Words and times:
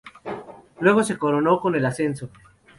Luego 0.79 1.03
se 1.03 1.19
coronó 1.19 1.61
con 1.61 1.75
el 1.75 1.85
ascenso. 1.85 2.29